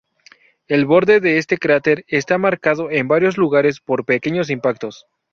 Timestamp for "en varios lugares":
2.89-3.79